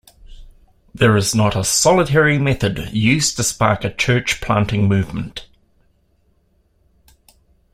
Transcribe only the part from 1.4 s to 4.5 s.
a solitary method used to spark a church